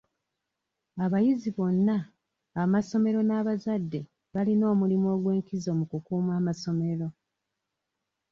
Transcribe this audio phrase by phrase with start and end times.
[1.05, 1.97] Abayizi bonna,
[2.63, 3.99] amasomero n'abazadde
[4.33, 7.07] balina omulimu ogw'enkizo mu kukuuma amasomero